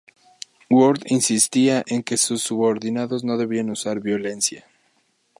Worth 0.71 1.11
insistía 1.11 1.83
en 1.85 2.01
que 2.01 2.17
sus 2.17 2.41
subordinados 2.41 3.23
no 3.23 3.37
debían 3.37 3.69
usar 3.69 3.99
violencia. 3.99 4.65